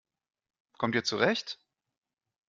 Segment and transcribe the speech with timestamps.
[0.79, 1.59] Kommt ihr zurecht?